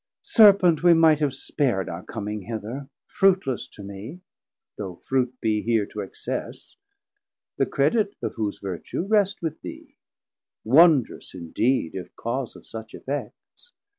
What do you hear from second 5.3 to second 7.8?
be here to excess, The